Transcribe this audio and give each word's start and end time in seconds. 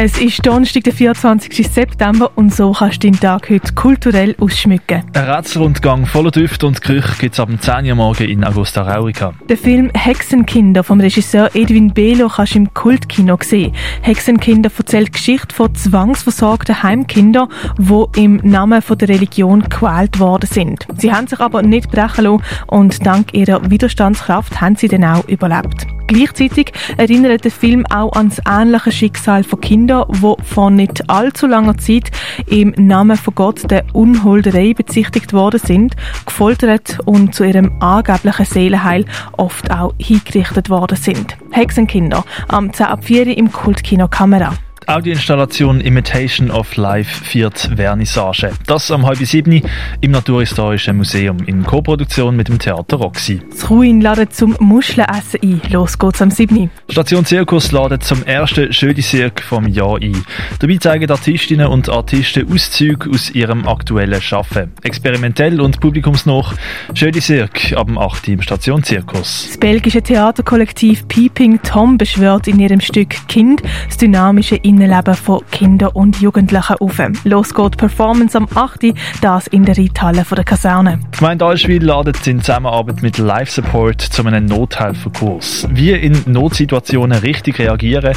Es 0.00 0.16
ist 0.20 0.46
Donnerstag, 0.46 0.84
der 0.84 0.92
24. 0.92 1.66
September 1.66 2.30
und 2.36 2.54
so 2.54 2.70
kannst 2.70 3.02
du 3.02 3.08
deinen 3.08 3.18
Tag 3.18 3.50
heute 3.50 3.74
kulturell 3.74 4.36
ausschmücken. 4.38 5.02
Ein 5.12 5.24
Rätselrundgang 5.28 6.06
voller 6.06 6.30
Düfte 6.30 6.68
und 6.68 6.80
Gerüche 6.82 7.18
gibt 7.18 7.34
es 7.34 7.40
ab 7.40 7.48
10 7.60 7.84
Uhr 7.84 7.96
morgen 7.96 8.28
in 8.28 8.44
Augusta 8.44 8.82
Raurica. 8.82 9.34
Der 9.48 9.56
Film 9.56 9.90
Hexenkinder 9.94 10.84
vom 10.84 11.00
Regisseur 11.00 11.50
Edwin 11.52 11.92
Belo 11.92 12.28
kannst 12.28 12.54
du 12.54 12.58
im 12.58 12.74
Kultkino 12.74 13.36
sehen. 13.42 13.74
Hexenkinder 14.02 14.70
erzählt 14.78 15.12
Geschichte 15.12 15.52
von 15.52 15.74
zwangsversorgten 15.74 16.80
Heimkindern, 16.80 17.48
die 17.78 18.22
im 18.22 18.36
Namen 18.44 18.80
der 18.88 19.08
Religion 19.08 19.62
gequält 19.64 20.20
worden 20.20 20.48
sind. 20.48 20.86
Sie 20.96 21.12
haben 21.12 21.26
sich 21.26 21.40
aber 21.40 21.62
nicht 21.62 21.90
brechen 21.90 22.22
lassen 22.22 22.44
und 22.68 23.04
dank 23.04 23.34
ihrer 23.34 23.68
Widerstandskraft 23.68 24.60
haben 24.60 24.76
sie 24.76 24.86
dann 24.86 25.02
auch 25.02 25.26
überlebt. 25.26 25.88
Gleichzeitig 26.08 26.72
erinnert 26.96 27.44
der 27.44 27.50
Film 27.50 27.84
auch 27.86 28.12
an 28.14 28.30
das 28.30 28.40
ähnliche 28.48 28.90
Schicksal 28.90 29.44
von 29.44 29.60
Kindern, 29.60 30.06
die 30.08 30.34
vor 30.42 30.70
nicht 30.70 31.08
allzu 31.10 31.46
langer 31.46 31.76
Zeit 31.76 32.10
im 32.46 32.72
Namen 32.78 33.18
von 33.18 33.34
Gott 33.34 33.70
der 33.70 33.84
Unholderei 33.92 34.72
bezichtigt 34.72 35.34
worden 35.34 35.60
sind, 35.60 35.96
gefoltert 36.24 36.98
und 37.04 37.34
zu 37.34 37.44
ihrem 37.44 37.80
angeblichen 37.80 38.46
Seelenheil 38.46 39.04
oft 39.36 39.70
auch 39.70 39.92
hingerichtet 39.98 40.70
worden 40.70 40.96
sind. 40.96 41.36
Hexenkinder 41.50 42.24
am 42.48 42.72
10 42.72 42.86
ab 42.86 43.04
4 43.04 43.36
im 43.36 43.52
Kultkino 43.52 44.08
Kamera. 44.08 44.54
Audioinstallation 44.88 45.82
Imitation 45.82 46.50
of 46.50 46.76
Life 46.76 47.22
viert 47.22 47.58
Vernissage. 47.76 48.52
Das 48.66 48.90
am 48.90 49.04
halb 49.04 49.18
sieben 49.18 49.60
im 50.00 50.10
Naturhistorischen 50.12 50.96
Museum 50.96 51.36
in 51.44 51.62
Koproduktion 51.62 52.34
mit 52.34 52.48
dem 52.48 52.58
Theater 52.58 52.96
Roxy. 52.96 53.42
Das 53.50 53.68
Ruin 53.68 54.00
ladet 54.00 54.34
zum 54.34 54.56
Muschelessen 54.60 55.40
ein. 55.42 55.60
Los 55.70 55.98
geht's 55.98 56.22
am 56.22 56.30
7. 56.30 56.70
Station 56.88 57.26
Zirkus 57.26 57.70
ladet 57.70 58.02
zum 58.02 58.22
ersten 58.22 58.72
Schöne 58.72 59.02
Cirque 59.02 59.42
vom 59.42 59.68
Jahr 59.68 59.96
ein. 60.00 60.24
Dabei 60.58 60.78
zeigen 60.78 61.10
Artistinnen 61.10 61.66
und 61.66 61.90
Artisten 61.90 62.50
Auszüge 62.50 63.10
aus 63.10 63.30
ihrem 63.32 63.68
aktuellen 63.68 64.22
Schaffen. 64.22 64.72
Experimentell 64.84 65.60
und 65.60 65.80
publikumsnach 65.80 66.54
Schöne 66.94 67.20
Cirque 67.20 67.76
ab 67.76 67.88
dem 67.88 67.98
8. 67.98 68.28
im 68.28 68.40
Station 68.40 68.82
Zirkus. 68.82 69.48
Das 69.48 69.58
belgische 69.58 70.00
Theaterkollektiv 70.00 71.06
Peeping 71.08 71.60
Tom 71.62 71.98
beschwört 71.98 72.48
in 72.48 72.58
ihrem 72.58 72.80
Stück 72.80 73.28
Kind 73.28 73.62
das 73.86 73.98
dynamische 73.98 74.56
In 74.56 74.77
Innenleben 74.78 75.14
von 75.14 75.40
Kindern 75.50 75.90
und 75.94 76.20
Jugendlichen 76.20 76.76
auf. 76.78 77.02
Los 77.24 77.52
geht 77.52 77.76
Performance 77.76 78.38
am 78.38 78.46
8. 78.54 78.94
das 79.20 79.48
in 79.48 79.64
der 79.64 79.76
Reithalle 79.76 80.24
der 80.30 80.44
Kaserne. 80.44 81.00
Die 81.14 81.18
Gemeinde 81.18 81.46
Allschwil 81.46 81.82
ladet 81.84 82.24
in 82.28 82.40
Zusammenarbeit 82.40 83.02
mit 83.02 83.18
Life 83.18 83.50
Support 83.50 84.00
zu 84.00 84.24
einem 84.24 84.44
Nothelferkurs. 84.44 85.66
Wie 85.72 85.90
in 85.90 86.22
Notsituationen 86.26 87.18
richtig 87.18 87.58
reagieren, 87.58 88.14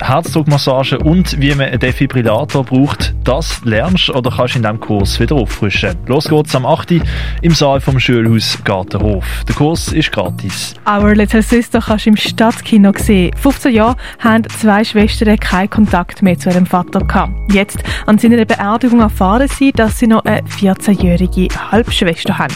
Herzdruckmassage 0.00 1.00
und 1.00 1.40
wie 1.40 1.52
man 1.56 1.66
einen 1.66 1.80
Defibrillator 1.80 2.62
braucht, 2.62 3.12
das 3.24 3.64
lernst 3.64 4.10
oder 4.10 4.30
kannst 4.30 4.54
in 4.54 4.62
diesem 4.62 4.78
Kurs 4.78 5.18
wieder 5.18 5.34
auffrischen. 5.34 5.96
Los 6.06 6.28
geht's 6.28 6.54
am 6.54 6.64
8. 6.64 6.94
im 7.42 7.54
Saal 7.54 7.80
vom 7.80 7.98
Schulhaus 7.98 8.56
Gartenhof. 8.62 9.24
Der 9.48 9.56
Kurs 9.56 9.92
ist 9.92 10.12
gratis. 10.12 10.74
Our 10.86 11.16
Little 11.16 11.42
Sister 11.42 11.80
kannst 11.80 12.06
du 12.06 12.10
im 12.10 12.16
Stadtkino 12.16 12.92
sehen. 12.96 13.34
15 13.36 13.74
Jahre 13.74 13.96
haben 14.20 14.44
zwei 14.60 14.84
Schwestern 14.84 15.36
keinen 15.40 15.70
Kontakt 15.70 16.03
Kontakt 16.04 16.22
mehr 16.22 16.38
zu 16.38 16.50
ihrem 16.50 16.66
Vater 16.66 17.00
gehabt. 17.00 17.32
Jetzt 17.50 17.82
an 18.06 18.18
seiner 18.18 18.44
Beerdigung 18.44 19.00
erfahren 19.00 19.48
sie, 19.48 19.72
dass 19.72 19.98
sie 19.98 20.06
noch 20.06 20.24
eine 20.24 20.42
14-jährige 20.42 21.48
Halbschwester 21.70 22.38
haben. 22.38 22.54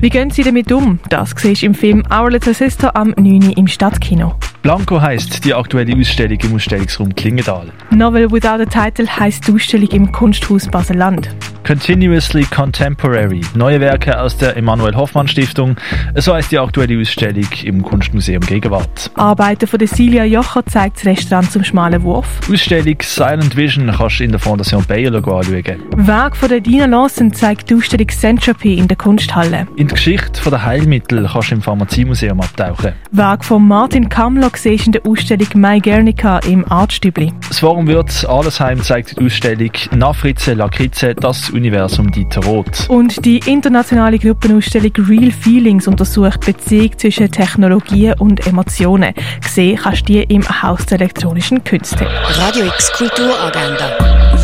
Wie 0.00 0.08
gehen 0.08 0.30
sie 0.30 0.42
damit 0.42 0.72
um? 0.72 0.98
Das 1.10 1.34
siehst 1.36 1.62
du 1.62 1.66
im 1.66 1.74
Film 1.74 2.02
Our 2.10 2.30
Little 2.30 2.54
Sister 2.54 2.96
am 2.96 3.14
9. 3.16 3.52
im 3.52 3.66
Stadtkino. 3.66 4.34
Blanco 4.62 5.00
heisst 5.00 5.44
die 5.44 5.54
aktuelle 5.54 5.96
Ausstellung 5.96 6.38
im 6.42 6.54
Ausstellungsraum 6.54 7.14
Klingendal. 7.14 7.70
Novel 7.90 8.30
Without 8.32 8.62
a 8.62 8.64
Title 8.64 9.06
heisst 9.06 9.46
die 9.46 9.52
Ausstellung 9.52 9.88
im 9.90 10.12
Kunsthaus 10.12 10.66
Baseland. 10.66 11.28
Continuously 11.66 12.44
Contemporary. 12.44 13.40
Neue 13.56 13.80
Werke 13.80 14.20
aus 14.20 14.36
der 14.36 14.56
Emanuel 14.56 14.94
Hoffmann 14.94 15.26
Stiftung. 15.26 15.74
So 16.14 16.32
heißt 16.32 16.52
die 16.52 16.60
aktuelle 16.60 17.00
Ausstellung 17.00 17.48
im 17.64 17.82
Kunstmuseum 17.82 18.40
Gegenwart. 18.42 19.10
Arbeiten 19.14 19.66
von 19.66 19.84
Silja 19.84 20.22
Jocher 20.22 20.64
zeigt 20.66 20.98
das 20.98 21.06
Restaurant 21.06 21.50
zum 21.50 21.64
schmalen 21.64 22.04
Wurf. 22.04 22.28
Ausstellung 22.48 22.98
Silent 23.02 23.56
Vision 23.56 23.90
kannst 23.90 24.20
du 24.20 24.24
in 24.24 24.30
der 24.30 24.38
Fondation 24.38 24.84
Bayer 24.84 25.12
anschauen. 25.12 25.82
Werk 25.96 26.36
von 26.36 26.48
der 26.50 26.60
Dina 26.60 26.86
Lawson 26.86 27.32
zeigt 27.32 27.68
die 27.68 27.74
Ausstellung 27.74 28.10
Centropy 28.10 28.74
in 28.74 28.86
der 28.86 28.96
Kunsthalle. 28.96 29.66
In 29.74 29.88
die 29.88 29.94
Geschichte 29.94 30.48
der 30.48 30.64
Heilmittel 30.64 31.28
kannst 31.32 31.50
du 31.50 31.56
im 31.56 31.62
Pharmaziemuseum 31.62 32.42
abtauchen. 32.42 32.92
Werk 33.10 33.44
von 33.44 33.66
Martin 33.66 34.08
Kammler 34.08 34.52
siehst 34.54 34.86
in 34.86 34.92
der 34.92 35.04
Ausstellung 35.04 35.48
My 35.54 35.80
Guernica 35.80 36.38
im 36.46 36.64
Artstübli. 36.70 37.32
Das 37.48 37.58
Forum 37.58 37.88
Würz 37.88 38.24
Allesheim 38.24 38.80
zeigt 38.84 39.18
die 39.18 39.26
Ausstellung 39.26 39.72
Nafritze 39.90 40.54
Lakritze, 40.54 41.16
das 41.16 41.55
Universum 41.56 42.10
Dieter 42.10 42.44
Roth. 42.44 42.88
Und 42.88 43.24
die 43.24 43.38
internationale 43.38 44.18
Gruppenausstellung 44.18 44.92
Real 45.08 45.30
Feelings 45.30 45.88
untersucht 45.88 46.46
die 46.46 46.52
Beziehung 46.52 46.98
zwischen 46.98 47.30
Technologie 47.30 48.12
und 48.18 48.46
Emotionen. 48.46 49.14
Gesehen 49.42 49.78
kannst 49.82 50.08
du 50.08 50.12
die 50.12 50.22
im 50.22 50.46
Haus 50.62 50.84
der 50.86 51.00
elektronischen 51.00 51.64
Künste. 51.64 52.06
Radio 52.38 52.66
X 52.66 52.92
Kulturagenda. 52.92 53.90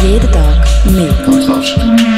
Jeden 0.02 0.32
Tag 0.32 0.66
mehr. 0.90 2.11